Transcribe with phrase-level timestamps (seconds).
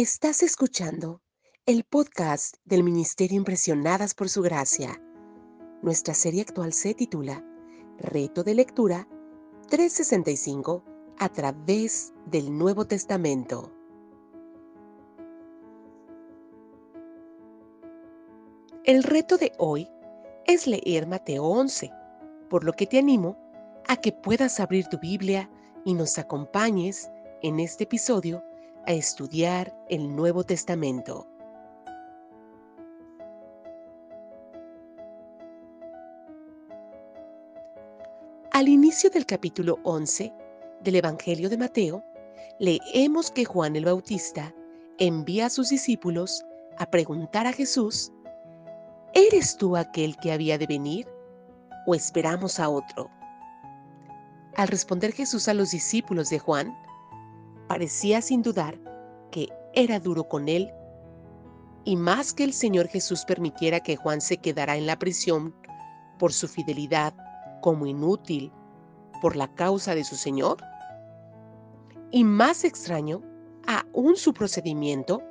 [0.00, 1.22] Estás escuchando
[1.66, 5.02] el podcast del Ministerio Impresionadas por Su Gracia.
[5.82, 7.44] Nuestra serie actual se titula
[7.98, 9.08] Reto de Lectura
[9.68, 10.84] 365
[11.18, 13.72] a través del Nuevo Testamento.
[18.84, 19.88] El reto de hoy
[20.46, 21.90] es leer Mateo 11,
[22.48, 23.36] por lo que te animo
[23.88, 25.50] a que puedas abrir tu Biblia
[25.84, 27.10] y nos acompañes
[27.42, 28.44] en este episodio
[28.88, 31.28] a estudiar el Nuevo Testamento.
[38.50, 40.32] Al inicio del capítulo 11
[40.80, 42.02] del Evangelio de Mateo,
[42.58, 44.54] leemos que Juan el Bautista
[44.96, 46.46] envía a sus discípulos
[46.78, 48.10] a preguntar a Jesús,
[49.12, 51.06] ¿eres tú aquel que había de venir
[51.86, 53.10] o esperamos a otro?
[54.56, 56.74] Al responder Jesús a los discípulos de Juan,
[57.68, 58.78] parecía sin dudar
[59.30, 60.72] que era duro con él,
[61.84, 65.54] y más que el Señor Jesús permitiera que Juan se quedara en la prisión
[66.18, 67.14] por su fidelidad
[67.60, 68.52] como inútil
[69.20, 70.58] por la causa de su Señor,
[72.10, 73.22] y más extraño
[73.66, 75.22] aún su procedimiento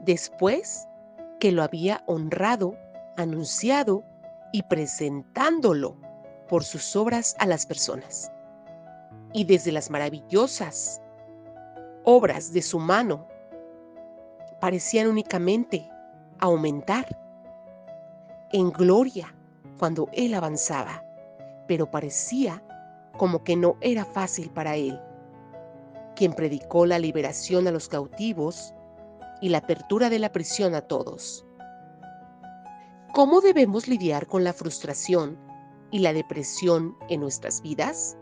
[0.00, 0.86] después
[1.38, 2.74] que lo había honrado,
[3.16, 4.02] anunciado
[4.52, 5.96] y presentándolo
[6.48, 8.30] por sus obras a las personas.
[9.32, 11.00] Y desde las maravillosas
[12.04, 13.26] obras de su mano
[14.60, 15.90] parecían únicamente
[16.38, 17.18] aumentar
[18.52, 19.34] en gloria
[19.78, 21.02] cuando él avanzaba,
[21.66, 22.62] pero parecía
[23.16, 25.00] como que no era fácil para él,
[26.14, 28.74] quien predicó la liberación a los cautivos
[29.40, 31.44] y la apertura de la prisión a todos.
[33.12, 35.38] ¿Cómo debemos lidiar con la frustración
[35.90, 38.16] y la depresión en nuestras vidas?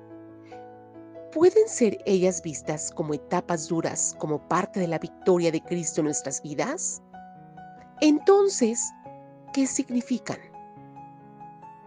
[1.32, 6.06] ¿Pueden ser ellas vistas como etapas duras, como parte de la victoria de Cristo en
[6.06, 7.02] nuestras vidas?
[8.02, 8.92] Entonces,
[9.54, 10.36] ¿qué significan?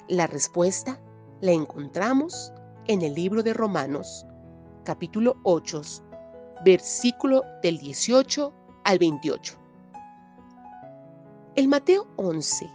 [0.08, 1.00] La respuesta
[1.42, 2.52] la encontramos
[2.88, 4.26] en el libro de Romanos,
[4.84, 5.82] capítulo 8,
[6.64, 8.52] versículo del 18
[8.84, 9.54] al 28.
[11.56, 12.68] En Mateo 11,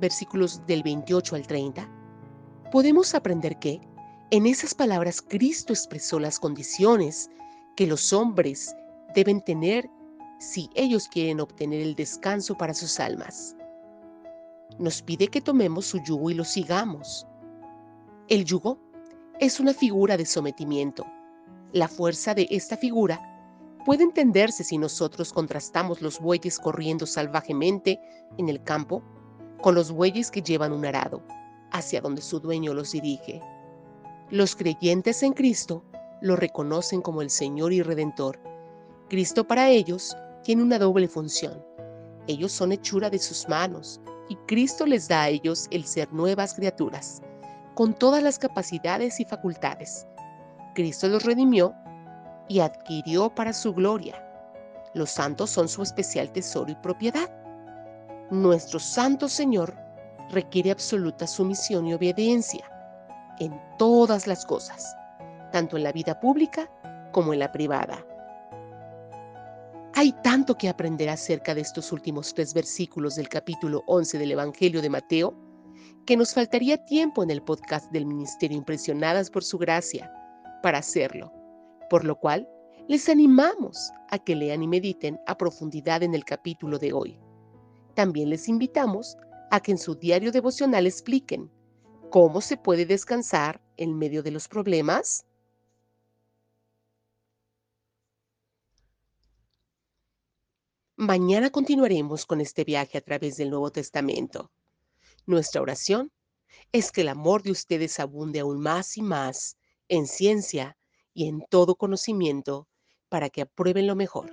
[0.00, 1.88] versículos del 28 al 30,
[2.72, 3.87] podemos aprender que
[4.30, 7.30] en esas palabras Cristo expresó las condiciones
[7.76, 8.74] que los hombres
[9.14, 9.88] deben tener
[10.38, 13.56] si ellos quieren obtener el descanso para sus almas.
[14.78, 17.26] Nos pide que tomemos su yugo y lo sigamos.
[18.28, 18.78] El yugo
[19.40, 21.06] es una figura de sometimiento.
[21.72, 23.20] La fuerza de esta figura
[23.86, 27.98] puede entenderse si nosotros contrastamos los bueyes corriendo salvajemente
[28.36, 29.02] en el campo
[29.62, 31.22] con los bueyes que llevan un arado,
[31.72, 33.40] hacia donde su dueño los dirige.
[34.30, 35.82] Los creyentes en Cristo
[36.20, 38.38] lo reconocen como el Señor y Redentor.
[39.08, 41.64] Cristo para ellos tiene una doble función.
[42.26, 46.52] Ellos son hechura de sus manos y Cristo les da a ellos el ser nuevas
[46.52, 47.22] criaturas,
[47.74, 50.06] con todas las capacidades y facultades.
[50.74, 51.74] Cristo los redimió
[52.50, 54.22] y adquirió para su gloria.
[54.92, 57.30] Los santos son su especial tesoro y propiedad.
[58.30, 59.74] Nuestro Santo Señor
[60.28, 62.70] requiere absoluta sumisión y obediencia
[63.40, 64.96] en todas las cosas,
[65.52, 66.70] tanto en la vida pública
[67.12, 68.04] como en la privada.
[69.94, 74.80] Hay tanto que aprender acerca de estos últimos tres versículos del capítulo 11 del Evangelio
[74.80, 75.34] de Mateo,
[76.06, 80.12] que nos faltaría tiempo en el podcast del Ministerio Impresionadas por su gracia
[80.62, 81.32] para hacerlo,
[81.90, 82.48] por lo cual
[82.88, 87.18] les animamos a que lean y mediten a profundidad en el capítulo de hoy.
[87.94, 89.16] También les invitamos
[89.50, 91.50] a que en su diario devocional expliquen
[92.10, 95.26] ¿Cómo se puede descansar en medio de los problemas?
[100.96, 104.50] Mañana continuaremos con este viaje a través del Nuevo Testamento.
[105.26, 106.10] Nuestra oración
[106.72, 109.58] es que el amor de ustedes abunde aún más y más
[109.88, 110.78] en ciencia
[111.12, 112.68] y en todo conocimiento
[113.10, 114.32] para que aprueben lo mejor,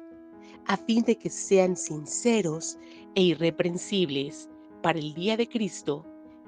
[0.66, 2.78] a fin de que sean sinceros
[3.16, 4.48] e irreprensibles
[4.82, 6.06] para el día de Cristo